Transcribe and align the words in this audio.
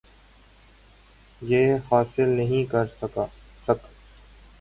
ی 1.41 1.59
حاصل 1.91 2.29
نہیں 2.29 2.63
کر 2.71 2.85
سک 2.99 3.19